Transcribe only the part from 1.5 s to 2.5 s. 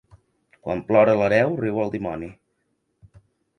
riu el dimoni.